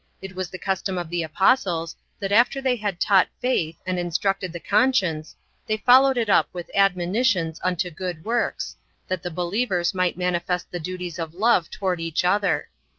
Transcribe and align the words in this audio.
It 0.19 0.33
was 0.33 0.49
the 0.49 0.57
custom 0.57 0.97
of 0.97 1.11
the 1.11 1.21
apostles 1.21 1.95
that 2.19 2.31
after 2.31 2.59
they 2.59 2.75
had 2.77 2.99
taught 2.99 3.27
faith 3.39 3.77
and 3.85 3.99
instructed 3.99 4.51
the 4.51 4.59
conscience 4.59 5.35
they 5.67 5.77
followed 5.77 6.17
it 6.17 6.27
up 6.27 6.49
with 6.53 6.71
admonitions 6.73 7.59
unto 7.63 7.91
good 7.91 8.25
works, 8.25 8.77
that 9.09 9.21
the 9.21 9.29
believers 9.29 9.93
might 9.93 10.17
manifest 10.17 10.71
the 10.71 10.79
duties 10.79 11.19
of 11.19 11.35
love 11.35 11.69
toward 11.69 11.99
each 11.99 12.25
other. 12.25 12.69